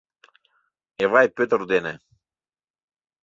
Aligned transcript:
—Эвай 1.03 1.27
Пӧтыр 1.35 1.61
дене!.. 1.71 1.93